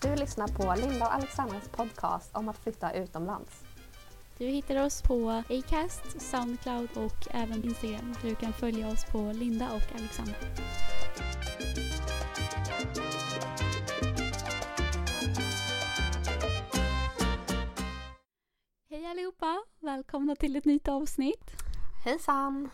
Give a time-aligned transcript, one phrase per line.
[0.00, 3.64] Du lyssnar på Linda och Alexandras podcast om att flytta utomlands.
[4.38, 8.14] Du hittar oss på Acast, Soundcloud och även Instagram.
[8.22, 10.34] Du kan följa oss på Linda och Alexandra.
[18.90, 19.64] Hej allihopa!
[19.80, 21.50] Välkomna till ett nytt avsnitt.
[22.04, 22.70] Hejsan!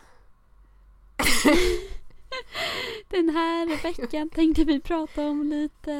[3.09, 5.93] Den här veckan tänkte vi prata om lite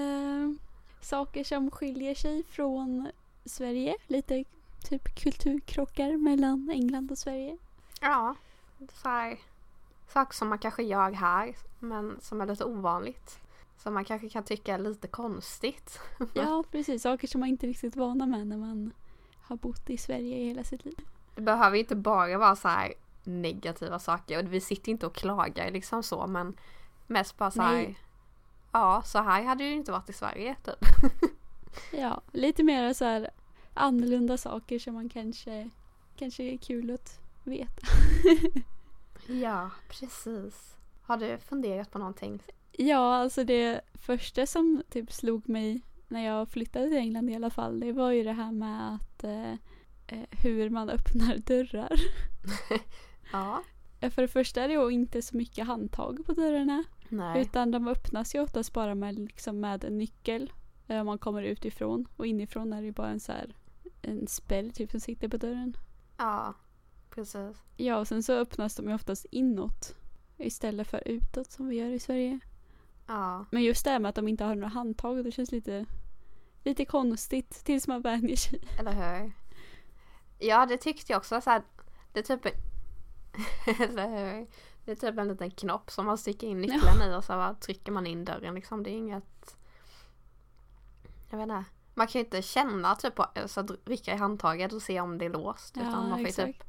[1.03, 3.11] saker som skiljer sig från
[3.45, 3.95] Sverige.
[4.07, 4.43] Lite
[4.83, 7.57] typ kulturkrockar mellan England och Sverige.
[8.01, 8.35] Ja,
[8.93, 9.37] så här,
[10.07, 13.39] saker som man kanske gör här men som är lite ovanligt.
[13.77, 15.99] Som man kanske kan tycka är lite konstigt.
[16.33, 17.01] Ja, precis.
[17.01, 18.91] Saker som man inte riktigt är vana med när man
[19.41, 20.99] har bott i Sverige i hela sitt liv.
[21.35, 25.71] Det behöver inte bara vara så här negativa saker och vi sitter inte och klagar
[25.71, 26.57] liksom så men
[27.07, 27.95] mest bara så här.
[28.73, 30.85] Ja, så här hade det ju inte varit i Sverige typ.
[31.91, 33.29] Ja, lite mer så här
[33.73, 35.69] annorlunda saker som man kanske,
[36.15, 37.87] kanske är kul att veta.
[39.27, 40.75] Ja, precis.
[41.01, 42.43] Har du funderat på någonting?
[42.71, 47.49] Ja, alltså det första som typ slog mig när jag flyttade till England i alla
[47.49, 49.51] fall, det var ju det här med att eh,
[50.07, 51.99] eh, hur man öppnar dörrar.
[53.31, 53.63] Ja.
[54.03, 56.83] Eh, För det första är det ju inte så mycket handtag på dörrarna.
[57.09, 57.41] Nej.
[57.41, 60.53] Utan de öppnas ju oftast bara med, liksom med en nyckel.
[60.87, 62.07] eh, Om man kommer utifrån.
[62.17, 63.55] Och inifrån är det ju bara en så här
[64.01, 65.77] en spärr typ som sitter på dörren.
[66.17, 66.53] Ja,
[67.09, 67.57] precis.
[67.77, 69.95] Ja, och sen så öppnas de ju oftast inåt.
[70.37, 72.39] Istället för utåt som vi gör i Sverige.
[73.07, 73.45] Ja.
[73.51, 75.85] Men just det här med att de inte har några handtag, det känns lite,
[76.63, 78.61] lite konstigt tills man vänjer sig.
[78.79, 79.31] Eller hur?
[80.39, 81.41] Ja, det tyckte jag också.
[81.41, 81.63] Så här,
[82.13, 82.55] det är typ.
[83.79, 84.47] Eller hur?
[84.85, 87.53] Det är typ en liten knopp som man sticker in nyckeln i och så bara
[87.53, 88.83] trycker man in dörren liksom.
[88.83, 89.57] Det är inget...
[91.29, 91.63] Jag vet inte.
[91.93, 95.17] Man kan ju inte känna typ på, så att rycka i handtaget och se om
[95.17, 95.77] det är låst.
[95.77, 96.63] utan man får ju typ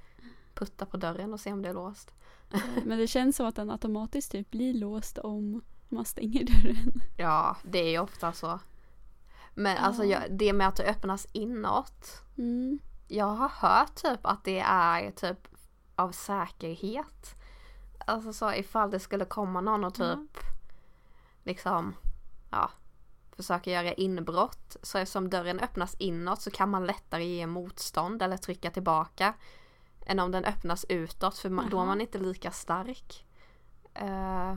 [0.54, 2.14] putta på dörren och se om det är låst.
[2.52, 7.00] Eh, Men det känns som att den automatiskt typ blir låst om man stänger dörren.
[7.16, 8.58] Ja, det är ju ofta så.
[9.54, 10.20] Men alltså Ja.
[10.22, 12.22] jag, det med att det öppnas inåt.
[12.38, 12.78] Mm.
[13.08, 15.48] Jag har hört typ att det är typ
[15.96, 17.34] av säkerhet.
[18.06, 20.16] Alltså så ifall det skulle komma någon och Ja.
[20.16, 20.38] typ
[21.44, 21.94] liksom
[22.50, 22.70] ja
[23.36, 24.76] försöka göra inbrott.
[24.82, 29.34] Så eftersom dörren öppnas inåt så kan man lättare ge motstånd eller trycka tillbaka.
[30.06, 33.26] Än om den öppnas utåt för man, då är man inte lika stark.
[33.94, 34.54] Eh,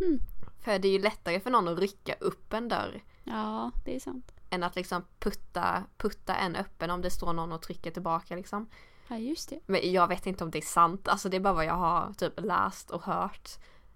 [0.00, 0.18] Hmm.
[0.60, 4.00] För det är ju lättare för någon att rycka upp en dörr Ja, det är
[4.00, 4.32] sant.
[4.50, 8.68] än att liksom putta, putta en öppen om det står någon och trycker tillbaka liksom.
[9.08, 9.60] Ja, just det.
[9.66, 12.12] Men jag vet inte om det är sant, alltså det är bara vad jag har
[12.12, 13.50] typ läst och hört.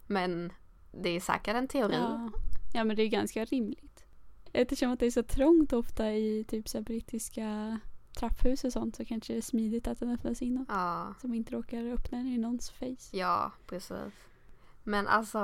[0.06, 0.52] Men
[0.92, 1.94] det är säkert en teori.
[1.94, 2.30] Ja.
[2.74, 4.04] ja, men det är ganska rimligt.
[4.52, 7.78] Eftersom att det är så trångt ofta i typ så brittiska
[8.18, 10.66] trapphus och sånt så kanske det är smidigt att den öppnas inåt.
[10.70, 13.16] Ja, Så man inte råkar öppna den i någons face.
[13.16, 14.14] ja precis.
[14.82, 15.40] Men alltså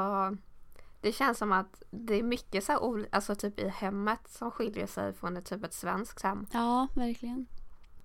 [1.01, 4.87] det känns som att det är mycket så här, alltså typ i hemmet som skiljer
[4.87, 6.47] sig från ett typ ett svenskt hem.
[6.53, 7.47] Ja, verkligen.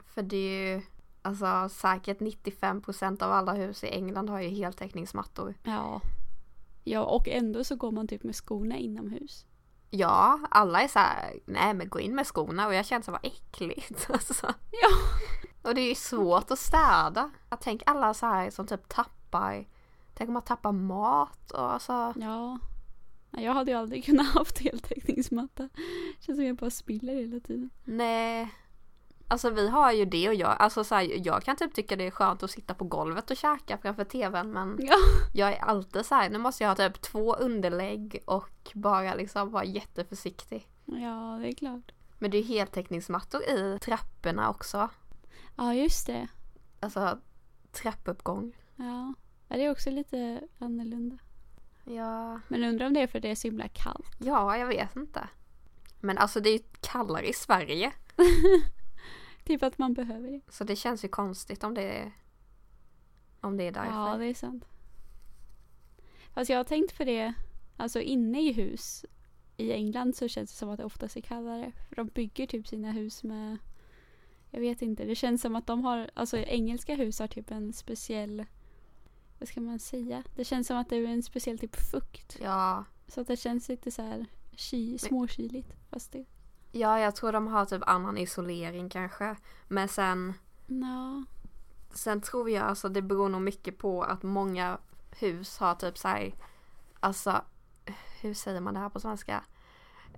[0.05, 0.81] För det är ju
[1.27, 5.53] alltså säkert 95% av alla hus i England har ju heltäckningsmattor.
[5.63, 6.01] Ja.
[6.83, 9.45] Ja, och ändå så går man typ med skorna inomhus.
[9.89, 13.11] Ja, alla är så här, nej men gå in med skorna och jag känner så
[13.11, 14.09] vad äckligt.
[14.13, 14.53] Alltså.
[14.71, 14.89] Ja.
[15.61, 17.31] Och det är ju svårt att städa.
[17.49, 19.65] Jag tänker alla så här som typ tappar,
[20.13, 22.13] tänk om man tappar mat och alltså.
[22.15, 22.59] Ja.
[23.31, 25.69] Jag hade ju aldrig kunnat haft heltäckningsmatta.
[26.19, 27.69] Känns som jag bara spiller hela tiden.
[27.83, 28.53] Nej.
[29.29, 32.07] Alltså vi har ju det och jag, alltså så här, jag kan typ tycka det
[32.07, 34.95] är skönt att sitta på golvet och käka framför tvn men Ja.
[35.33, 39.51] jag är alltid så här, nu måste jag ha typ två underlägg och bara liksom
[39.51, 40.67] vara jätteförsiktig.
[40.85, 41.91] Ja, det är klart.
[42.19, 44.89] Men det är ju heltäckningsmattor i trapporna också.
[45.55, 46.27] Ja, just det.
[46.79, 47.19] Alltså
[47.71, 48.55] trappuppgång.
[48.75, 49.13] Ja.
[49.47, 51.17] Det är också lite annorlunda.
[51.83, 54.15] Ja, Men undrar om det är för att det är så himla kallt.
[54.19, 55.27] ja jag vet inte.
[55.99, 57.93] Men alltså det är ju kallare i Sverige.
[59.47, 60.41] Typ att man behöver det.
[60.49, 62.11] Så det känns ju konstigt om det är,
[63.41, 63.91] om det är därför.
[63.91, 64.65] Ja, det är sant.
[66.33, 67.33] Fast jag har tänkt på det,
[67.77, 69.05] alltså inne i hus
[69.57, 71.71] i England så känns det som att det oftast är kallare.
[71.89, 73.57] För de bygger typ sina hus med,
[74.51, 77.73] jag vet inte, det känns som att de har, alltså engelska hus har typ en
[77.73, 78.45] speciell,
[79.39, 80.23] vad ska man säga?
[80.35, 82.37] Det känns som att det är en speciell typ fukt.
[82.41, 85.73] Ja, Så att det känns lite så här ky, småkyligt.
[85.89, 86.25] Fast det,
[86.71, 89.35] ja, jag tror de har typ annan isolering kanske.
[89.67, 90.33] Men sen,
[90.67, 91.23] ja,
[91.91, 94.77] sen tror jag alltså det beror nog mycket på att många
[95.19, 96.33] hus har typ så här,
[96.99, 97.41] alltså,
[98.21, 99.43] hur säger man det här på svenska?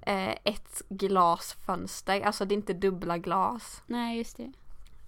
[0.01, 3.83] eh, ett glasfönster, alltså det är inte dubbla glas.
[3.87, 4.51] Nej, just det.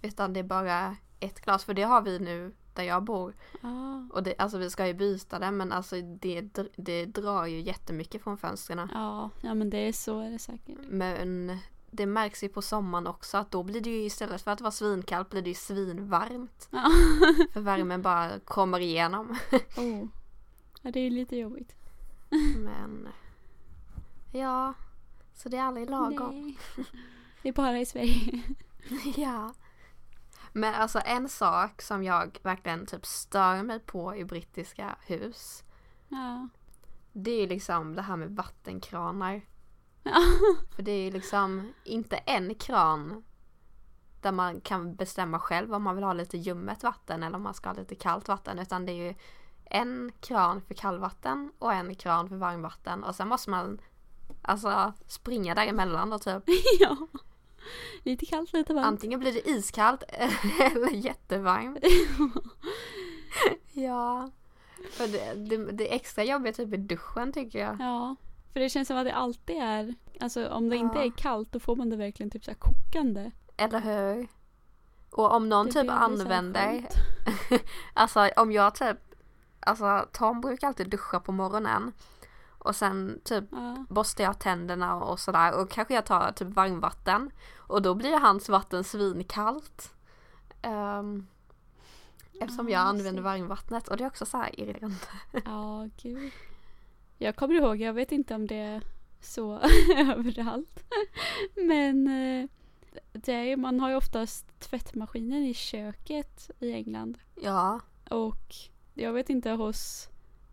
[0.01, 3.33] Utan det är bara ett glas, för det har vi nu där jag bor.
[3.61, 3.99] Ah.
[4.09, 6.41] Och det, alltså vi ska ju byta det men alltså det,
[6.75, 8.89] det drar ju jättemycket från fönstren.
[8.93, 10.77] Ja, ja men det är så är det säkert.
[10.87, 11.59] Men
[11.91, 14.71] det märks ju på sommaren också att då blir det ju istället för att vara
[14.71, 16.69] svinkallt blir det ju svinvarmt.
[16.71, 16.91] Ja.
[17.53, 19.37] För värmen bara kommer igenom.
[19.77, 20.07] oh.
[20.81, 21.75] ja, det är lite jobbigt.
[22.57, 23.07] Men
[24.31, 24.73] ja,
[25.35, 26.41] så det är aldrig lagom.
[26.41, 26.57] Nej.
[27.41, 28.41] Det är bara i Sverige.
[29.15, 29.53] Ja.
[30.53, 35.63] Men alltså en sak som jag verkligen typ stör mig på i brittiska hus.
[36.07, 36.47] Ja.
[37.11, 39.41] Det är ju liksom det här med vattenkranar.
[40.03, 40.15] Ja.
[40.75, 43.23] För det är ju liksom inte en kran
[44.21, 47.53] där man kan bestämma själv om man vill ha lite ljummet vatten eller om man
[47.53, 48.59] ska ha lite kallt vatten.
[48.59, 49.15] Utan det är ju
[49.65, 53.03] en kran för kallvatten och en kran för varmvatten.
[53.03, 53.81] Och sen måste man
[54.41, 56.43] alltså springa däremellan och typ
[56.79, 56.97] ja.
[58.03, 58.85] Lite kallt, lite varmt.
[58.87, 60.03] antingen blir det iskallt
[60.59, 61.77] eller jättevarmt.
[63.73, 64.29] ja.
[64.91, 67.75] För det, det, det är extra jobbigt typ i duschen tycker jag.
[67.79, 68.15] Ja.
[68.53, 71.03] För det känns som att det alltid är, alltså om det inte Ja.
[71.05, 73.31] är kallt då får man det verkligen typ så kokande.
[73.57, 74.27] Eller hur?
[75.11, 76.87] Och om någon Det typ använder,
[77.93, 78.97] alltså om jag typ,
[79.59, 81.91] alltså Tom brukar alltid duscha på morgonen.
[82.63, 83.85] Och sen typ Ja.
[83.89, 87.31] borstar jag tänderna och sådär och kanske jag tar typ varmvatten.
[87.57, 89.93] Och då blir hans vatten svinkallt.
[90.63, 91.27] Um,
[92.41, 94.95] eftersom Ja, jag använder varmvattnet och det är också så här irriterande.
[95.45, 96.31] Ja, gud.
[97.17, 98.83] Jag kommer ihåg, jag vet inte om det är
[99.21, 99.59] så
[99.97, 100.83] överallt.
[101.55, 102.49] Men eh,
[103.11, 107.17] det man har ju oftast tvättmaskinen i köket i England.
[107.41, 107.79] Ja.
[108.09, 108.55] Och
[108.93, 110.09] jag vet inte hos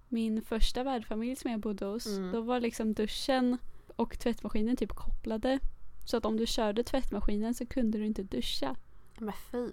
[0.08, 2.06] min första värdfamilj som jag bodde hos.
[2.06, 2.32] Mm.
[2.32, 3.58] Då var liksom duschen
[3.96, 5.58] och tvättmaskinen typ kopplade.
[6.04, 8.76] Så att om du körde tvättmaskinen så kunde du inte duscha.
[9.18, 9.70] Men fy.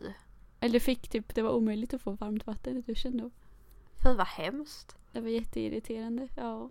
[0.59, 3.31] Eller fick typ, det var omöjligt att få varmt vatten i duschen då.
[4.03, 4.95] Fy vad hemskt.
[5.11, 6.27] Det var jätteirriterande.
[6.35, 6.69] Ja.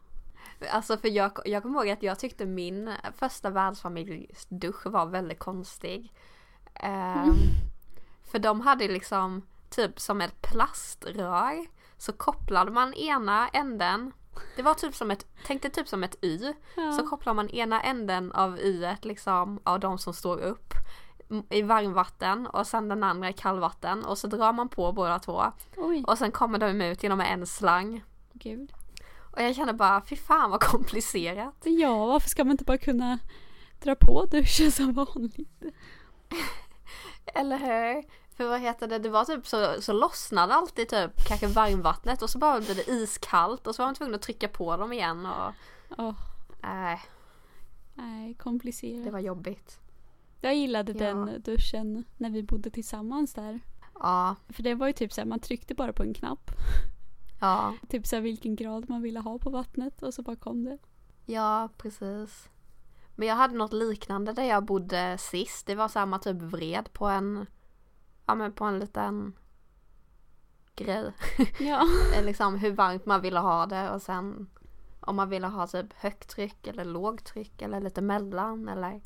[0.70, 6.12] Alltså för jag, jag kommer ihåg att jag tyckte min första världsfamiljsdusch var väldigt konstig.
[6.74, 7.34] Ehm,
[8.34, 11.66] För de hade liksom typ som ett plaströr.
[11.98, 14.12] Så kopplade man ena änden.
[14.56, 16.52] Det var typ som ett, tänk dig typ som ett Y.
[16.76, 16.92] ja.
[16.92, 20.74] Så kopplar man ena änden av Y liksom av de som står upp
[21.50, 25.42] i varmvatten och sen den andra i kallvatten och så drar man på båda två
[25.76, 28.04] Oj, och sen kommer de ut genom en slang.
[28.32, 28.72] gud.
[29.32, 31.54] Och jag känner bara, fy fan vad komplicerat.
[31.64, 33.18] Ja, varför ska man inte bara kunna
[33.82, 35.62] dra på duschen som vanligt?
[37.34, 38.04] Eller hur?
[38.36, 42.30] För vad heter det, det var typ så, så lossnade alltid typ kanske varmvattnet och
[42.30, 45.26] så bara blev det iskallt och så var man tvungen att trycka på dem igen
[45.26, 45.52] och
[45.98, 46.14] Åh,
[46.62, 47.00] nej,
[47.94, 49.04] nej, komplicerat.
[49.04, 49.80] det var jobbigt.
[50.40, 50.98] Jag gillade Ja.
[50.98, 53.60] den duschen när vi bodde tillsammans där.
[54.00, 56.50] Ja, För det var ju typ såhär, man tryckte bara på en knapp.
[57.40, 60.78] ja, Typ såhär vilken grad man ville ha på vattnet och så bara kom det.
[61.26, 62.48] ja precis.
[63.16, 65.66] Men jag hade något liknande där jag bodde sist.
[65.66, 67.46] Det var man typ vred på en,
[68.26, 69.32] ja men på en liten
[70.76, 71.12] grej.
[71.58, 71.86] Ja.
[72.22, 74.50] liksom hur varmt man ville ha det och sen
[75.00, 79.00] om man ville ha typ högt tryck eller lågtryck eller lite mellan eller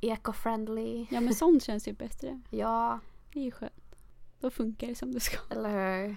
[0.00, 1.06] eco-friendly.
[1.10, 2.40] ja men sånt känns ju bättre.
[2.50, 2.98] Ja,
[3.32, 3.96] Det är ju skönt.
[4.40, 5.36] Då funkar det som det ska.
[5.50, 5.70] eller
[6.06, 6.16] hur?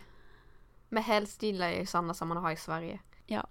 [0.90, 3.00] Men helst gillar jag ju sådana som man har i Sverige.
[3.26, 3.48] Ja.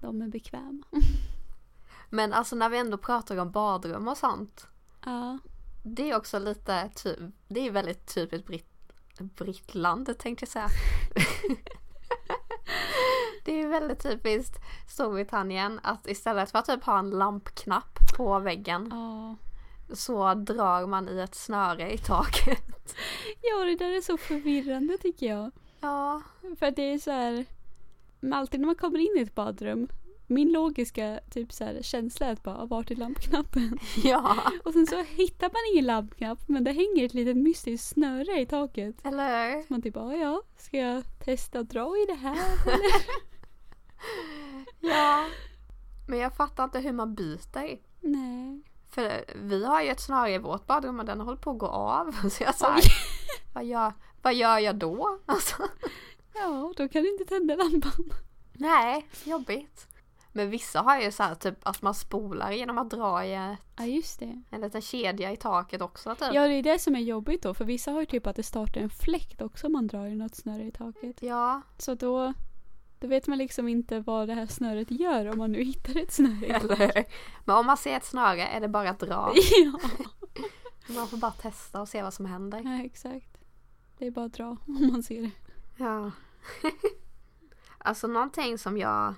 [0.00, 0.84] De är bekväma.
[2.10, 4.66] Men alltså när vi ändå pratar om badrum och sånt.
[5.04, 5.38] Ja.
[5.88, 8.66] Det är också lite, typ, det är väldigt typiskt britt,
[9.18, 10.68] Brittland tänkte jag säga.
[13.44, 14.56] det är väldigt typiskt
[14.88, 19.36] Storbritannien att istället för att typ ha en lampknapp på väggen Ja.
[19.94, 22.96] så drar man i ett snöre i taket.
[23.42, 25.50] Ja, det där är så förvirrande tycker jag.
[25.80, 26.22] Ja,
[26.58, 27.44] För att det är så här.
[28.20, 29.88] Men alltid när man kommer in i ett badrum.
[30.26, 33.78] Min logiska typ så här, känsla är att bara, vart är lampknappen?
[34.04, 38.40] ja, Och sen så hittar man ingen lampknapp men det hänger ett litet mystiskt snöre
[38.40, 39.06] i taket.
[39.06, 39.64] eller hur?
[39.68, 42.36] Man typ, ja ja, ska jag testa att dra i det här?
[44.80, 45.26] Ja.
[46.08, 47.78] Men jag fattar inte hur man byter.
[48.00, 48.62] Nej.
[48.90, 51.66] För vi har ju ett snöre i vårt badrum och den håller på att gå
[51.66, 52.12] av.
[52.30, 52.76] Så jag sa,
[53.54, 53.92] vad gör,
[54.22, 55.18] vad gör jag då?
[55.26, 55.56] Alltså,
[56.34, 58.12] Ja, då kan du inte tända lampan.
[58.52, 59.86] nej, jobbigt.
[60.36, 63.58] Men vissa har ju så här typ att man spolar genom att dra i ett-
[63.76, 64.42] Ja, just det.
[64.50, 66.28] en liten kedja i taket också typ.
[66.34, 67.54] Ja, det är det som är jobbigt då.
[67.54, 70.14] För vissa har ju typ att det startar en fläkt också om man drar i
[70.14, 71.22] något snöre i taket.
[71.22, 72.32] Ja, Så då
[73.00, 76.12] Då vet man liksom inte vad det här snöret gör om man nu hittar ett
[76.12, 76.46] snöre.
[76.46, 77.04] Eller hur?
[77.44, 79.32] Men om man ser ett snöre är det bara att dra.
[79.64, 79.78] ja.
[80.94, 82.60] Man får bara testa och se vad som händer.
[82.64, 83.38] ja, exakt.
[83.98, 85.30] Det är bara att dra om man ser det.
[85.76, 86.10] Ja.
[87.78, 89.14] alltså någonting som jag...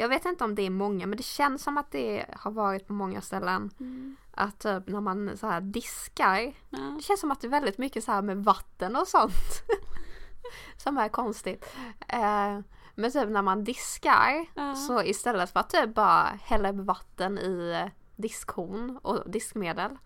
[0.00, 2.86] Jag vet inte om det är många men det känns som att det har varit
[2.86, 3.70] på många ställen.
[3.80, 4.16] Mm.
[4.30, 6.54] Att typ när man så här diskar.
[6.70, 6.78] Ja.
[6.78, 9.62] Det känns som att det är väldigt mycket så här med vatten och sånt.
[10.76, 11.64] som är konstigt.
[12.08, 12.58] Eh,
[12.94, 14.46] men typ när man diskar.
[14.54, 14.74] Ja.
[14.74, 19.98] Så istället för att typ bara hälla upp vatten i diskhon och diskmedel.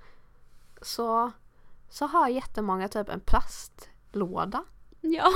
[0.82, 1.32] Så,
[1.90, 4.64] så har jättemånga typ en plastlåda.
[5.00, 5.28] ja.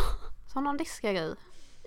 [0.52, 1.34] Som de diskar i.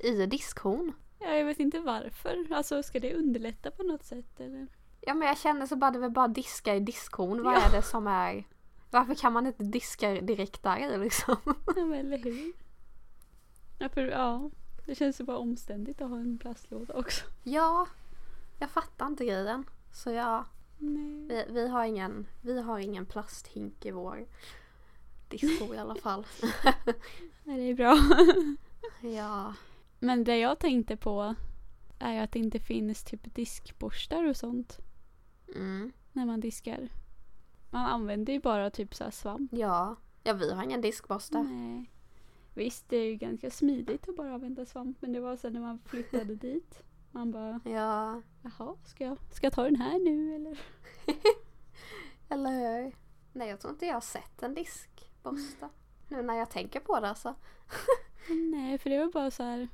[0.04, 0.94] I diskhon.
[1.20, 2.48] Ja, jag vet inte varför.
[2.54, 4.68] Alltså ska det underlätta på något sätt eller?
[5.02, 7.44] Ja men jag känner så bara det vill bara diska i diskhon.
[7.44, 7.62] Vad Ja.
[7.62, 8.48] är det som är...
[8.92, 11.36] Varför kan man inte diska direkt där liksom?
[11.76, 12.54] Ja, men eller hur?
[13.80, 14.50] Ja, för, ja,
[14.86, 17.26] det känns ju bara omständigt att ha en plastlåda också.
[17.44, 17.88] Ja,
[18.60, 19.64] jag fattar inte grejen.
[19.94, 20.46] Så ja,
[20.78, 24.26] vi, vi, har, ingen, vi har ingen plasthink i vår
[25.30, 26.26] disco i alla fall.
[27.44, 27.98] Nej, det är bra.
[29.10, 29.54] Ja.
[30.00, 31.36] Men det jag tänkte på
[32.00, 34.78] är att det inte finns typ diskborstar och sånt
[35.56, 35.92] Mm.
[36.14, 36.90] när man diskar.
[37.70, 39.54] Man använder ju bara typ så här svamp.
[39.54, 39.96] Ja.
[40.24, 41.44] Ja, vi har ingen diskborste.
[41.44, 41.92] Nej.
[42.54, 45.60] Visst, det är ju ganska smidigt att bara använda svamp men det var så när
[45.62, 46.84] man flyttade dit.
[47.12, 50.60] Man bara, Ja, jaha, ska jag, ska jag ta den här nu eller?
[52.30, 52.50] eller
[52.84, 52.96] hur?
[53.34, 55.70] Nej, jag tror inte jag har sett en diskborste.
[56.08, 57.36] Nu när jag tänker på det så.
[58.52, 59.68] Nej, för det var bara så här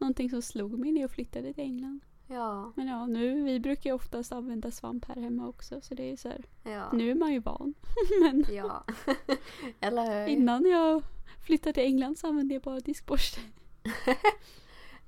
[0.00, 2.00] någonting som slog mig när jag flyttade till England.
[2.26, 6.10] Ja, Men ja, nu, vi brukar ju oftast använda svamp här hemma också så det
[6.12, 6.92] är så här, ja.
[6.92, 7.74] nu är man ju van.
[8.20, 8.84] Men Ja.
[9.80, 10.28] eller hur?
[10.28, 11.02] innan jag
[11.46, 13.40] flyttade till England så använde jag bara diskborste.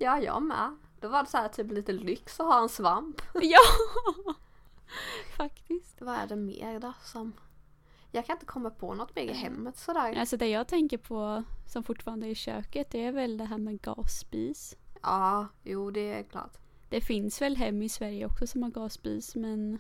[0.02, 0.76] Ja, jag med.
[1.00, 3.22] Då var det så här typ lite lyx att ha en svamp.
[3.34, 3.58] ja!
[5.36, 6.00] Faktiskt.
[6.00, 7.32] Vad är det mer då som...
[8.12, 10.14] Jag kan inte komma på något mer i hemmet sådär.
[10.16, 13.58] Alltså det jag tänker på som fortfarande är i köket det är väl det här
[13.58, 14.76] med gasspis.
[15.02, 16.56] Ja, jo det är klart.
[16.88, 19.78] Det finns väl hem i Sverige också som har gasspis men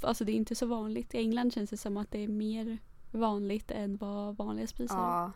[0.00, 1.14] alltså det är inte så vanligt.
[1.14, 2.78] I England känns det som att det är mer
[3.10, 4.96] vanligt än vad vanliga spisar.
[4.96, 5.32] Ja,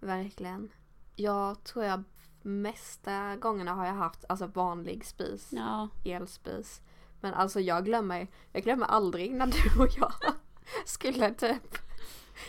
[0.00, 0.70] verkligen.
[1.16, 2.04] Jag tror jag
[2.42, 6.80] mesta gångerna har jag haft alltså vanlig spis, Ja, elspis.
[7.20, 10.12] Men alltså jag glömmer, jag glömmer aldrig när du och jag
[10.86, 11.78] skulle typ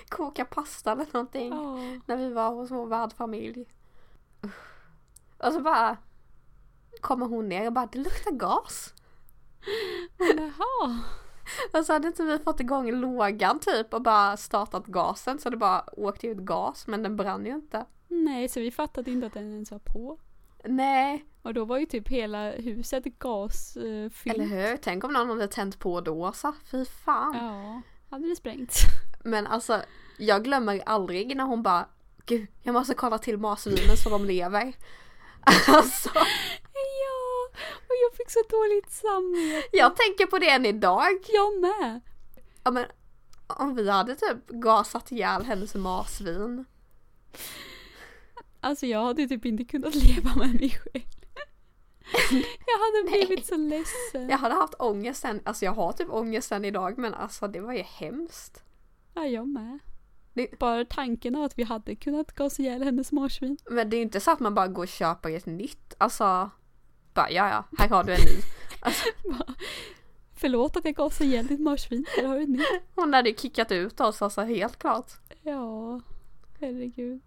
[0.09, 1.49] koka pasta eller någonting.
[1.53, 1.77] ja.
[2.05, 3.65] När vi var hos vår värdfamilj.
[5.37, 5.97] Och så bara
[7.01, 8.93] kommer hon ner och bara det luktar gas.
[10.17, 10.99] Jaha.
[11.79, 15.57] Och så hade inte vi fått igång lågan typ och bara startat gasen så det
[15.57, 17.85] bara åkte ut gas men den brann ju inte.
[18.07, 20.19] Nej, så vi fattade inte att den ens var på.
[20.63, 24.25] Nej, Och då var ju typ hela huset gasfyllt.
[24.25, 24.77] eller hur?
[24.77, 26.53] Tänk om någon hade tänt på då så.
[26.71, 27.35] Fy fan.
[27.35, 28.81] Ja, hade det sprängts.
[29.23, 29.81] Men alltså
[30.17, 31.87] jag glömmer aldrig när hon bara
[32.25, 34.73] Gud, jag måste kolla till marsvinen så de lever.
[35.67, 36.09] Alltså,
[36.73, 39.67] ja, och jag fick så dåligt samvete.
[39.71, 41.17] jag tänker på det än idag.
[41.27, 42.01] Jag med.
[42.63, 42.85] Ja men
[43.47, 46.65] om vi hade typ gasat ihjäl hennes marsvin.
[48.59, 51.18] Alltså jag hade typ inte kunnat leva med mig själv.
[52.67, 53.25] Jag hade Nej.
[53.25, 54.29] blivit så ledsen.
[54.29, 57.59] Jag hade haft ångest sen, alltså jag har typ ångest än idag men alltså det
[57.59, 58.63] var ju hemskt.
[59.13, 59.79] Ja, jag med.
[60.33, 63.57] Det- Bara tanken av att vi hade kunnat gasa ihjäl hennes marsvin.
[63.69, 66.49] Men det är inte så att man bara går och köper ett nytt, alltså
[67.13, 68.41] bara ja ja, här har du en ny.
[68.81, 69.09] Alltså,
[70.35, 72.05] Förlåt att jag gasade ihjäl ditt marsvin.
[72.17, 72.67] Här har du ett nytt.
[72.95, 75.11] hon hade ju kickat ut oss alltså helt klart.
[75.43, 76.01] Ja,
[76.59, 77.21] herregud.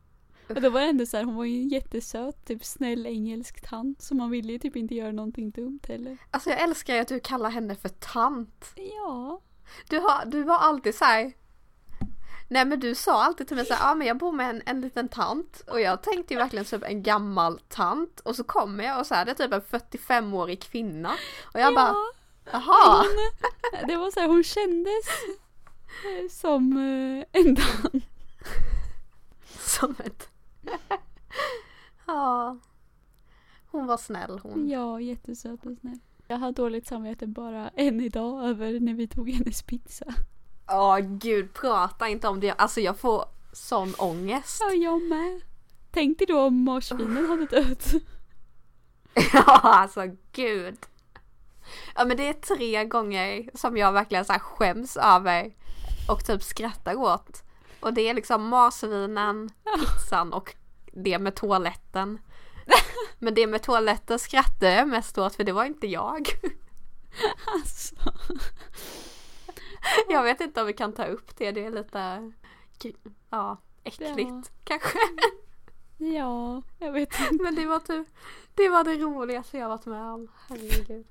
[0.55, 3.69] Och då var det ändå så här, hon var ju en jättesöt, typ snäll engelsk
[3.69, 4.03] tant.
[4.03, 6.19] Så man ville ju typ inte göra någonting dumt heller.
[6.31, 8.73] Alltså jag älskar ju att du kallar henne för tant.
[8.75, 9.41] Ja.
[9.89, 11.33] Du, har, du var alltid så här.
[12.49, 14.63] Nej men du sa alltid till mig såhär, ja ah, men jag bor med en,
[14.67, 18.85] en liten tant och jag tänkte ju verkligen typ en gammal tant och så kommer
[18.85, 21.13] jag och så är det typ en 45-årig kvinna
[21.55, 22.13] och jag bara, ja.
[22.53, 22.97] jaha.
[22.97, 25.07] Hon, det var så här, hon kändes
[26.05, 28.05] eh, som eh, en tant.
[29.59, 30.29] Som ett...
[32.07, 32.59] ja.
[33.83, 34.69] Hon var snäll hon.
[34.69, 35.99] Ja, jättesöt och snäll.
[36.29, 40.15] Jag har dåligt samvete bara än idag över när vi tog hennes pizza.
[40.67, 42.51] Ja gud, prata inte om det.
[42.51, 44.59] Alltså jag får sån ångest.
[44.61, 45.41] Ja, jag med.
[45.91, 47.93] Tänk dig då om marsvinen hade dött.
[49.33, 50.01] ja alltså
[50.33, 50.79] gud.
[51.95, 55.55] Ja men det är tre gånger som jag verkligen så här skäms över
[56.09, 57.43] och typ skrattar åt.
[57.81, 60.55] Och det är liksom marsvinen, pizzan och
[60.93, 62.19] det med toaletten.
[63.19, 66.29] Men det med toaletten skrattade jag mest åt för det var inte jag.
[67.47, 67.95] Alltså.
[70.09, 72.33] Jag vet inte om vi kan ta upp det, det är lite
[73.31, 74.43] ja, äckligt Ja.
[74.65, 74.99] kanske.
[75.99, 77.45] Ja, jag vet inte.
[77.45, 78.09] Men det var typ
[78.55, 80.29] det var det roligaste jag varit med om.
[80.49, 81.07] Herregud.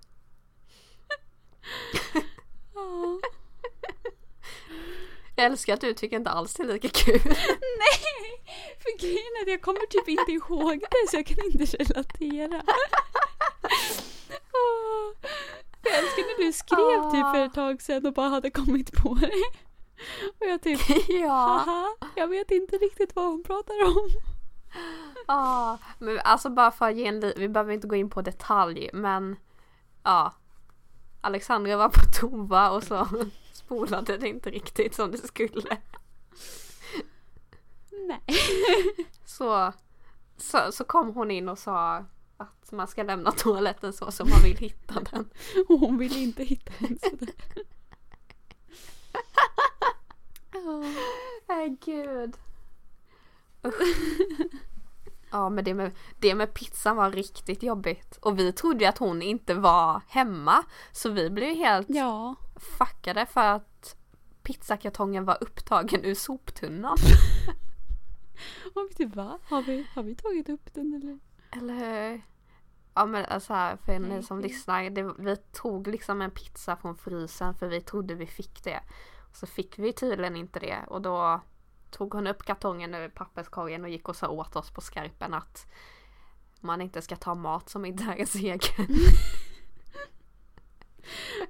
[2.75, 3.19] Ja.
[5.35, 7.21] Jag älskar att du tycker inte alls det är lika kul.
[7.25, 8.40] Nej!
[8.83, 12.63] För grejen är att jag kommer typ inte ihåg det så jag kan inte relatera.
[14.53, 15.29] Åh.
[15.83, 19.13] Jag älskar när du skrev typ för ett tag sedan och bara hade kommit på
[19.13, 19.43] det.
[20.39, 21.63] Och jag typ, ja.
[21.65, 24.09] haha, jag vet inte riktigt vad hon pratar om.
[25.27, 28.89] Ja, men alltså bara för att ge en vi behöver inte gå in på detalj
[28.93, 29.35] men
[30.03, 30.33] ja.
[31.21, 33.07] Alexandra var på toa och så
[33.53, 35.77] spolade det inte riktigt som det skulle.
[38.07, 38.21] Nej.
[39.25, 39.73] Så,
[40.37, 42.05] så, så kom hon in och sa
[42.37, 45.29] att man ska lämna toaletten så som man vill hitta den.
[45.69, 47.33] Och hon ville inte hitta en sådär.
[50.53, 50.83] Ja.
[51.47, 52.37] Nej gud.
[55.31, 58.17] Ja men det med, det med pizzan var riktigt jobbigt.
[58.21, 60.63] Och vi trodde ju att hon inte var hemma.
[60.91, 62.35] Så vi blev helt Ja.
[62.77, 63.95] fuckade för att
[64.43, 66.97] pizzakartongen var upptagen ur soptunnan.
[68.73, 69.39] Och vet du vad?
[69.43, 71.19] Har vi, har vi tagit upp den eller?
[71.51, 72.21] Eller hur?
[72.93, 74.89] Ja men alltså här, för ni som lyssnar.
[74.89, 78.79] Det, vi tog liksom en pizza från frysen för vi trodde vi fick det.
[79.33, 81.41] Så fick vi tydligen inte det och då
[81.91, 85.71] tog hon upp kartongen ur papperskorgen och gick och sa åt oss på skarpen att
[86.59, 88.59] man inte ska ta mat som inte är ens egen.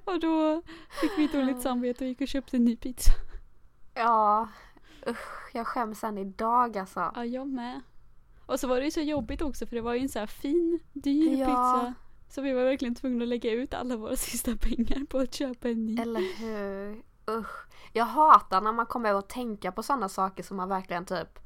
[0.04, 0.62] Och då
[1.00, 3.12] fick vi dåligt samvete och gick och köpte en ny pizza.
[3.94, 4.48] Ja,
[5.06, 7.12] usch, jag skäms än idag alltså.
[7.14, 7.80] Ja, jag med.
[8.46, 10.26] Och så var det ju så jobbigt också för det var ju en så här
[10.26, 11.46] fin, dyr Ja.
[11.46, 11.94] pizza.
[12.28, 15.68] Så vi var verkligen tvungna att lägga ut alla våra sista pengar på att köpa
[15.68, 15.96] en ny.
[16.02, 17.02] Eller hur?
[17.38, 17.66] Usch.
[17.92, 21.38] Jag hatar när man kommer att tänka på sådana saker som man verkligen typ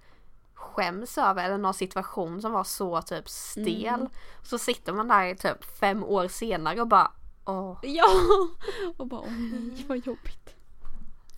[0.54, 3.86] skäms över eller någon situation som var så typ stel.
[3.86, 4.08] Mm.
[4.42, 7.10] Så sitter man där i typ fem år senare och bara
[7.44, 8.04] åh, Ja!
[8.96, 10.54] Och bara åh nej vad jobbigt.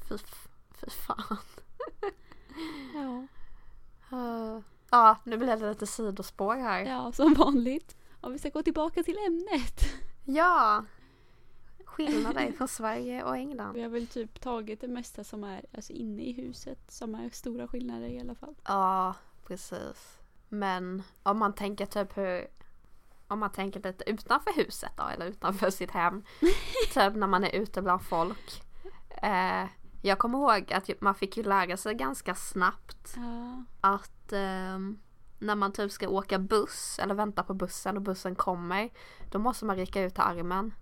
[0.08, 0.18] fy,
[0.80, 1.36] fy fan.
[2.94, 3.26] Ja,
[4.12, 6.84] Uh, ja, nu blev det lite sidospår här.
[6.84, 7.96] ja som vanligt.
[8.20, 9.80] Om vi ska gå tillbaka till ämnet.
[10.24, 10.84] Ja.
[11.84, 13.72] Skillnader från Sverige och England.
[13.72, 17.30] Vi har väl typ tagit det mesta som är alltså, inne i huset som är
[17.30, 18.54] stora skillnader i alla fall.
[18.64, 19.14] Ja,
[19.46, 20.18] precis.
[20.48, 22.46] Men om man tänker typ hur
[23.28, 26.24] om man tänker lite utanför huset då eller utanför sitt hem.
[26.94, 28.62] typ när man är ute bland folk.
[29.22, 29.64] Eh,
[30.02, 34.98] jag kommer ihåg att man fick ju lära sig ganska snabbt Ja, att ehm,
[35.38, 38.90] när man typ ska åka buss eller vänta på bussen och bussen kommer.
[39.30, 40.74] Då måste man räcka ut armen.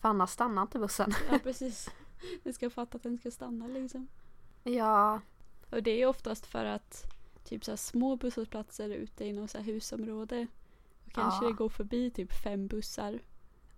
[0.00, 1.12] För annars stannar inte bussen.
[1.30, 1.90] ja precis.
[2.42, 4.08] Den ska fatta att den ska stanna liksom.
[4.62, 5.20] ja,
[5.70, 7.02] Och det är oftast för att
[7.44, 10.46] typ så små busshållplatser ute i något så husområde.
[11.06, 11.48] Och kanske Ja.
[11.50, 13.18] det går förbi typ fem bussar.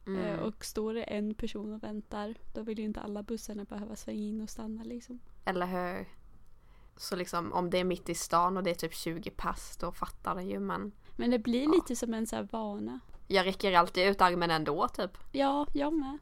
[0.07, 3.65] Mm, Eh, Och står det en person och väntar då vill ju inte alla bussarna
[3.65, 5.21] behöva svänga in och stanna liksom.
[5.45, 6.09] eller hur?
[6.97, 9.93] Så liksom om det är mitt i stan och det är typ 20 pass då
[9.93, 11.71] fattar den ju men Men det blir Ja.
[11.75, 13.01] lite som en så här vana.
[13.29, 15.19] jag räcker alltid ut armen ändå typ.
[15.33, 16.19] Ja, jag med.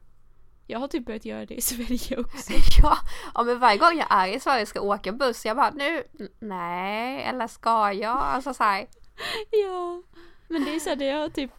[0.67, 2.53] Jag har typ börjat göra det i Sverige också.
[2.83, 2.97] ja,
[3.35, 6.03] ja, men varje gång jag är i Sverige och ska åka buss jag bara nu,
[6.39, 8.17] nej, eller ska jag?
[8.17, 8.87] Alltså så här,
[9.51, 10.03] Ja,
[10.47, 11.51] men det är så här, det har typ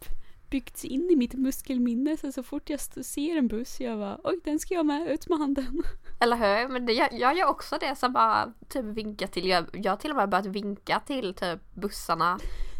[0.55, 4.41] byggts in i mitt muskelminne så, så fort jag ser en buss jag bara oj
[4.45, 5.83] den ska jag med, ut med handen.
[6.21, 6.69] eller hur?
[6.69, 9.97] Men det, jag, jag gör också det så bara typ vinka till, jag, jag har
[9.97, 12.39] till och med börjat vinka till typ bussarna.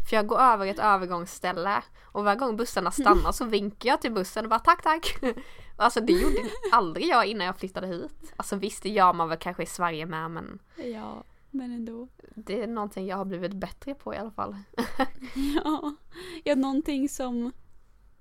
[0.09, 4.13] För jag går över ett övergångsställe och varje gång bussarna stannar så vinkar jag till
[4.13, 5.15] bussen och bara tack tack.
[5.77, 8.33] Alltså det gjorde aldrig jag innan jag flyttade hit.
[8.35, 12.07] Alltså visst det gör man väl kanske i Sverige med men Ja, men ändå.
[12.35, 14.55] det är någonting jag har blivit bättre på i alla fall.
[15.63, 15.95] Ja,
[16.43, 17.51] ja någonting som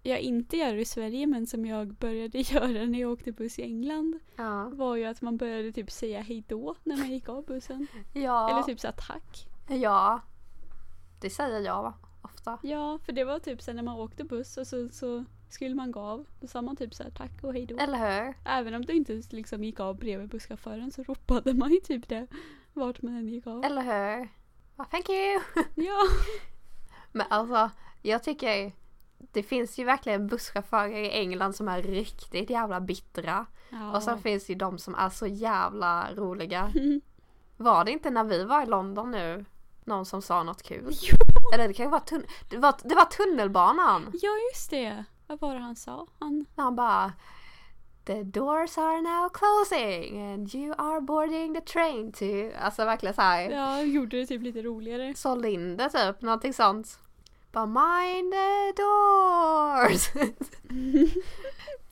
[0.07, 3.62] jag inte gör i Sverige men som jag började göra när jag åkte buss i
[3.62, 4.69] England Ja.
[4.73, 7.87] var ju att man började typ säga hej då när man gick av bussen.
[8.12, 8.51] Ja.
[8.51, 9.47] Eller typ såhär tack.
[9.69, 10.21] Ja.
[11.21, 11.95] Det säger jag va?
[12.23, 12.59] ofta.
[12.62, 15.93] Ja, för det var typ sen när man åkte buss och så, så skulle man
[15.93, 16.27] gå av.
[16.40, 17.77] Då sa man typ såhär tack och hej då.
[17.79, 18.35] Eller hur?
[18.45, 22.27] Även om du inte liksom gick av bredvid busschauffören så ropade man ju typ det
[22.73, 23.64] vart man än gick av.
[23.64, 24.29] Eller hur?
[24.77, 25.40] Ja, thank you!
[25.87, 26.01] Ja.
[27.12, 27.71] Men alltså,
[28.03, 28.73] jag tycker
[29.33, 33.47] det finns ju verkligen busschaufförer i England som är riktigt jävla bittra.
[33.71, 33.97] ja.
[33.97, 36.73] Och sen finns ju de som är så jävla roliga.
[37.57, 39.45] Var det inte när vi var i London nu
[39.85, 40.93] någon som sa något kul?
[41.03, 41.17] Jo,
[41.55, 44.11] Eller det kan vara, tun- det var, det var tunnelbanan.
[44.23, 45.05] Ja, just det.
[45.27, 46.07] Vad var det han sa?
[46.19, 46.47] Han...
[46.57, 47.13] Han bara
[48.07, 52.25] The doors are now closing and you are boarding the train to...
[52.61, 53.51] Alltså verkligen såhär.
[53.51, 55.15] Ja, gjorde det typ lite roligare.
[55.17, 56.99] Sålde in det typ, någonting sånt.
[57.55, 60.11] Bara mind the doors!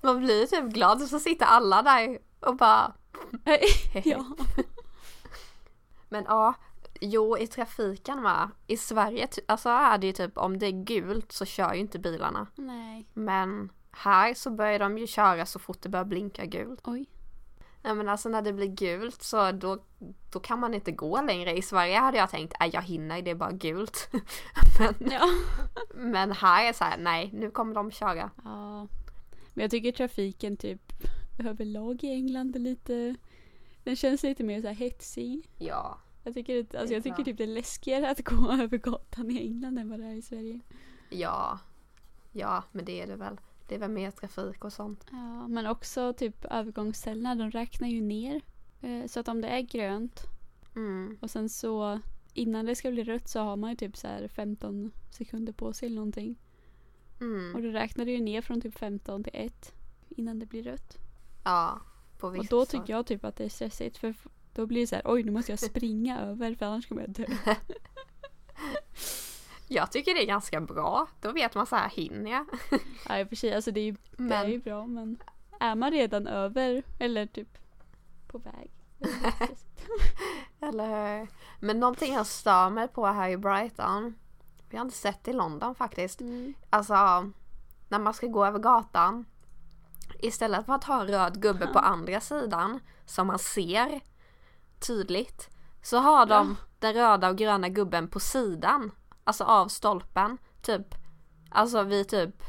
[0.01, 2.93] Man blir typ glad och så sitter alla där och bara
[4.05, 4.27] ja.
[6.09, 6.55] Men ja,
[7.01, 8.51] jo i trafiken va.
[8.67, 11.99] I Sverige alltså är det ju typ om det är gult så kör ju inte
[11.99, 12.47] bilarna.
[12.55, 13.09] Nej.
[13.13, 16.81] Men här så börjar de ju köra så fort det börjar blinka gult.
[16.85, 17.07] Oj.
[17.83, 19.79] Nej men alltså när det blir gult så då,
[20.33, 21.57] då kan man inte gå längre.
[21.57, 24.09] I Sverige hade jag tänkt, nej jag hinner, det är bara gult.
[24.79, 25.21] men, Ja.
[25.95, 28.31] men här är så här, nej nu kommer de köra.
[28.45, 28.89] ja.
[29.55, 30.93] Men jag tycker trafiken typ
[31.39, 33.15] överlag i England är lite...
[33.85, 35.51] Den känns lite mer så här hetsig.
[35.59, 35.99] Ja.
[36.25, 39.39] Jag tycker, det, alltså jag tycker typ det är läskigare att gå över gatan i
[39.41, 40.61] England än vad det är i Sverige.
[41.11, 41.59] Ja.
[42.33, 43.41] Ja, men det är det väl.
[43.73, 45.07] Det väl mer trafik och sånt.
[45.11, 48.41] Ja, men också typ övergångsställena, de räknar ju ner.
[48.81, 50.23] Eh, Så att om det är grönt
[50.77, 51.19] Mm.
[51.21, 52.01] och sen så
[52.35, 55.73] innan det ska bli rött så har man ju typ så här 15 sekunder på
[55.73, 56.37] sig eller någonting.
[57.21, 57.55] Mm.
[57.55, 59.75] Och då räknar det ju ner från typ 15 till 1
[60.09, 60.97] innan det blir rött.
[61.45, 61.81] Ja.
[62.19, 62.47] På Och vissa.
[62.51, 64.15] då tycker jag typ att det är stressigt för
[64.55, 67.11] då blir det så här oj nu måste jag springa över för annars kommer jag
[67.11, 67.25] dö.
[69.73, 71.07] Jag tycker det är ganska bra.
[71.21, 72.47] Då vet man så här, hinner jag?
[73.09, 75.23] Ja i och för sig, alltså det är ju, det är ju Men bra men
[75.61, 77.59] är man redan över eller typ
[78.29, 78.71] på väg.
[80.61, 81.29] Eller hur?
[81.61, 84.15] Men någonting jag stör mig på här i Brighton.
[84.71, 86.21] Vi har inte sett i London faktiskt.
[86.21, 86.55] Mm.
[86.71, 86.95] Alltså
[87.89, 89.25] när man ska gå över gatan.
[90.19, 94.01] Istället för att ha en röd gubbe på andra sidan som man ser
[94.87, 95.49] tydligt.
[95.83, 96.67] Så har de Ja.
[96.79, 98.91] den röda och gröna gubben på sidan.
[99.25, 100.39] Alltså av stolpen.
[100.63, 100.95] Typ.
[101.51, 102.43] Alltså vid typ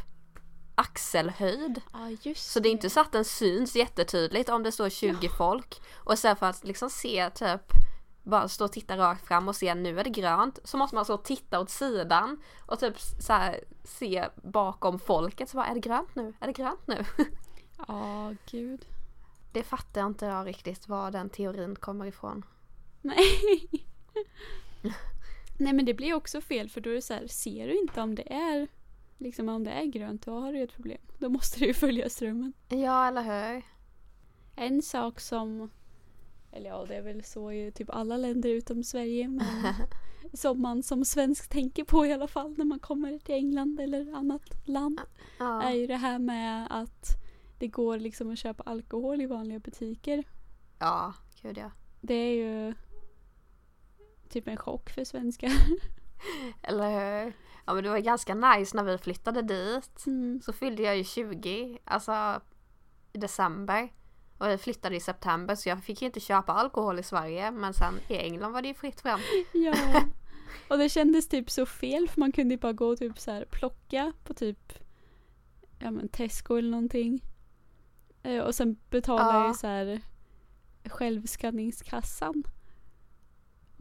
[0.75, 1.81] axelhöjd.
[1.93, 5.29] Ja just Så det är inte så att den syns jättetydligt om det står 20
[5.29, 5.81] folk.
[5.95, 7.62] Och istället för att liksom se typ
[8.23, 10.59] bara stå och titta rakt fram och se nu är det grönt.
[10.63, 15.49] Så måste man så titta åt sidan och typ så se bakom folket.
[15.49, 16.33] Så bara är det grönt nu?
[16.39, 17.05] Är det grönt nu?
[17.88, 18.86] Ja gud.
[19.51, 22.45] Det fattar inte jag riktigt var den teorin kommer ifrån.
[23.01, 23.86] Nej.
[25.63, 28.02] Nej men det blir också fel för då är det så här, ser du inte
[28.02, 28.67] om det är
[29.17, 31.02] liksom om det är grönt då har du ett problem.
[31.19, 32.54] Då måste du ju följa strömmen.
[32.69, 33.63] Ja, eller hur?
[34.56, 35.71] En sak som,
[36.52, 39.45] eller ja det är väl så i typ alla länder utom Sverige men
[40.34, 44.13] som man som svensk tänker på i alla fall när man kommer till England eller
[44.15, 45.02] annat land
[45.39, 45.63] Ja.
[45.63, 47.08] är ju det här med att
[47.60, 50.23] det går liksom att köpa alkohol i vanliga butiker.
[50.80, 51.71] ja, gud ja.
[52.02, 52.73] Det är ju
[54.34, 55.52] typ en chock för svenskar.
[56.62, 56.89] Eller
[57.24, 57.34] hur?
[57.65, 60.06] Ja men det var ganska nice när vi flyttade dit.
[60.06, 60.41] Mm.
[60.41, 62.41] Så fyllde jag ju 20, alltså
[63.13, 63.89] i december.
[64.38, 67.74] Och vi flyttade i september så jag fick ju inte köpa alkohol i Sverige men
[67.74, 69.19] sen i England var det ju fritt fram.
[69.54, 69.74] Ja.
[70.67, 73.32] Och det kändes typ så fel för man kunde ju bara gå och typ så
[73.32, 74.74] här plocka på typ
[75.80, 77.24] ja men Tesco eller någonting.
[78.24, 79.48] Eh, och sen betala Ja.
[79.48, 80.02] ju så här
[80.86, 82.43] självskanningskassan.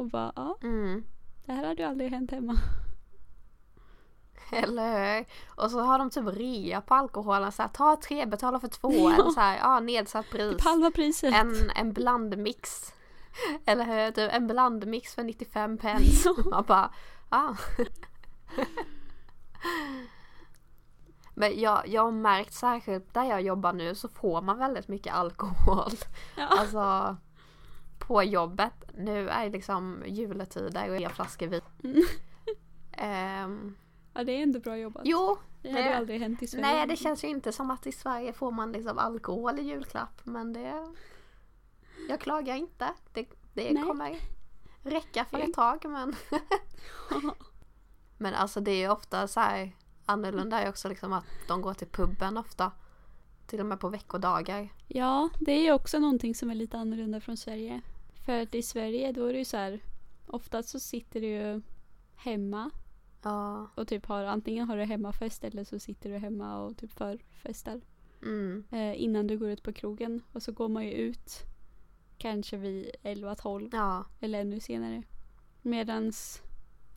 [0.02, 1.04] Och bara ja, Mm.
[1.46, 2.56] det här hade ju aldrig hänt hemma.
[4.52, 5.26] Eller hur?
[5.64, 8.92] Och så har de typ rea på alkoholen så här, ta tre, betala för två
[8.92, 9.14] Ja.
[9.14, 10.52] eller så här, ja nedsatt pris.
[10.52, 11.34] Typ halva priset.
[11.34, 12.94] En, en blandmix.
[13.66, 14.10] Eller hur?
[14.10, 16.28] Typ en blandmix för 95 pence.
[16.36, 16.50] Ja.
[16.50, 16.90] Man bara,
[17.28, 17.54] ah.
[21.34, 25.14] Men jag, jag har märkt särskilt där jag jobbar nu så får man väldigt mycket
[25.14, 25.90] alkohol.
[26.36, 26.46] Ja.
[26.46, 27.16] Alltså
[28.12, 28.72] på jobbet.
[28.94, 31.60] Nu är det liksom juletider och en flaska vin.
[31.84, 32.02] Mm.
[32.92, 33.76] Ehm,
[34.14, 35.02] ja, det är ändå bra jobbat.
[35.04, 36.66] jo, det hade det- aldrig hänt i Sverige.
[36.66, 40.20] nej det känns ju inte som att i Sverige får man liksom alkohol i julklapp.
[40.24, 40.94] Men det...
[42.08, 42.88] Jag klagar inte.
[43.12, 43.82] Det, det Nej.
[43.82, 44.16] kommer
[44.82, 46.14] räcka för ett tag men...
[48.18, 49.72] men alltså det är ju ofta så här
[50.06, 52.72] annorlunda är också liksom att de går till puben ofta.
[53.46, 54.68] Till och med på veckodagar.
[54.88, 57.80] Ja, det är ju också någonting som är lite annorlunda från Sverige.
[58.24, 59.80] För att i Sverige då är det ju så här,
[60.26, 61.62] oftast så sitter du ju
[62.14, 62.70] hemma
[63.22, 63.66] Ja.
[63.74, 67.80] och typ har antingen har du hemmafest eller så sitter du hemma och typ förfestar.
[68.22, 68.64] Mm.
[68.70, 71.40] Eh, innan du går ut på krogen och så går man ju ut
[72.18, 74.04] kanske vid 11-12 Ja.
[74.20, 75.02] eller ännu senare.
[75.62, 76.42] Medans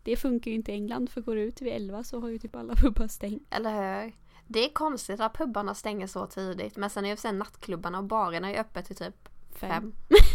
[0.04, 2.40] det funkar ju inte i England för går du ut vid 11 så har ju
[2.40, 3.44] typ alla pubbar stängt.
[3.50, 4.14] Eller hur?
[4.48, 6.78] Det är konstigt att pubarna stänger så tidigt.
[6.78, 9.70] Men sen är ju sen nattklubbarna och barerna är öppet till typ Fem.
[9.70, 9.94] fem.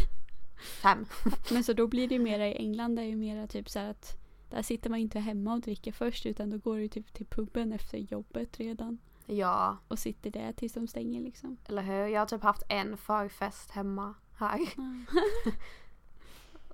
[0.60, 1.06] fem.
[1.52, 4.16] Men så då blir det ju mera i England är ju mera typ så att
[4.50, 7.72] Där sitter man inte hemma och dricker först utan då går du typ till puben
[7.72, 8.98] efter jobbet redan.
[9.26, 11.56] Ja, Och sitter där tills de stänger liksom.
[11.68, 12.06] eller hur?
[12.06, 14.60] Jag har typ haft en förfest hemma här.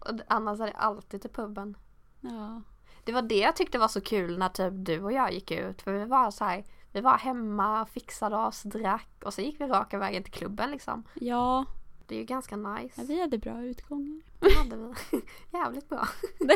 [0.01, 1.77] Och d- annars är det alltid till puben.
[2.21, 2.63] Ja.
[3.05, 5.83] Det var det jag tyckte var så kul när typ du och jag gick ut.
[5.83, 9.65] För vi var så här, vi var hemma, fixade oss, drack och så gick vi
[9.67, 11.03] raka vägen till klubben liksom.
[11.15, 11.65] Ja,
[12.07, 13.05] Det är ju ganska ja, nice.
[13.05, 14.21] vi hade bra utgångar.
[14.41, 15.23] Det hade vi.
[15.53, 16.09] Jävligt bra.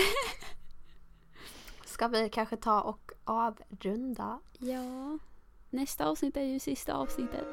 [1.85, 4.39] Ska vi kanske ta och avrunda?
[4.59, 5.19] Ja.
[5.71, 7.47] Nästa avsnitt är ju sista avsnittet.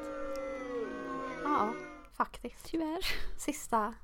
[1.44, 1.72] Ja,
[2.12, 2.64] faktiskt.
[2.64, 3.06] Tyvärr.
[3.38, 3.94] Sista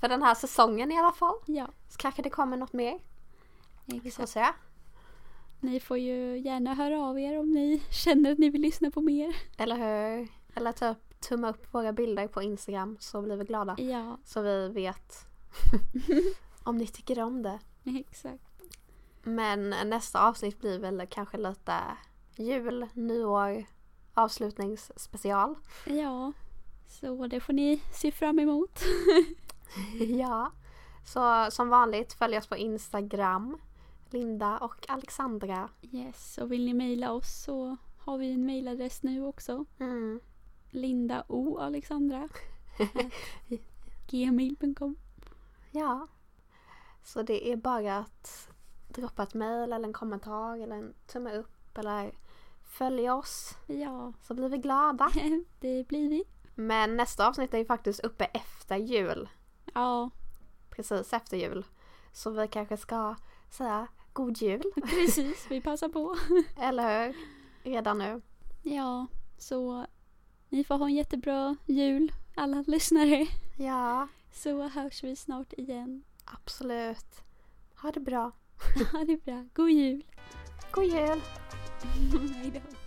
[0.00, 1.34] för den här säsongen i alla fall.
[1.46, 3.00] Ja, Så kanske det kommer något mer.
[3.84, 4.28] Vi får exakt.
[4.30, 4.46] se.
[5.60, 9.00] Ni får ju gärna höra av er om ni känner att ni vill lyssna på
[9.00, 9.36] mer.
[9.58, 10.28] Eller hur?
[10.54, 13.74] Eller typ tumma upp våra bilder på Instagram så blir vi glada.
[13.78, 15.26] Ja, Så vi vet
[16.62, 17.58] om ni tycker om det.
[17.84, 18.44] exakt.
[19.22, 21.74] Men nästa avsnitt blir väl kanske lite
[22.36, 23.64] jul, nyår,
[24.14, 25.54] avslutningsspecial.
[25.86, 26.32] Ja,
[26.88, 28.80] så det får ni se fram emot.
[30.18, 30.52] ja.
[31.04, 33.58] Så som vanligt följ oss på Instagram.
[34.10, 35.68] Linda och Alexandra.
[35.82, 39.64] Yes, och vill ni mejla oss så har vi en mejladress nu också.
[39.78, 40.20] Mm.
[40.72, 42.28] Linda O Alexandra.
[44.10, 44.96] gmail.com
[45.70, 46.08] Ja.
[47.02, 48.48] Så det är bara att
[48.88, 52.12] droppa ett mejl eller en kommentar eller en tumme upp eller
[52.62, 55.10] följ oss Ja, så blir vi glada.
[55.60, 56.24] det blir vi.
[56.54, 59.28] Men nästa avsnitt är ju faktiskt uppe efter jul.
[59.74, 60.10] Ja,
[60.70, 61.64] Precis efter jul.
[62.12, 63.16] Så vi kanske ska
[63.50, 64.62] säga god jul.
[64.82, 65.46] precis.
[65.50, 66.16] Vi passar på.
[66.56, 67.16] Eller hur?
[67.62, 68.22] Redan nu.
[68.62, 69.06] Ja,
[69.38, 69.86] så
[70.52, 73.26] ni får ha en jättebra jul alla lyssnare.
[73.58, 76.02] Ja, Så hörs vi snart igen.
[76.24, 77.22] absolut.
[77.76, 78.32] Ha det bra.
[78.92, 79.44] Ha det bra.
[79.54, 80.04] God jul.
[80.72, 81.20] God jul!